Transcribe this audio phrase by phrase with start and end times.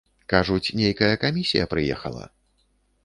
[0.33, 2.23] Кажуць, нейкая камісія прыехала?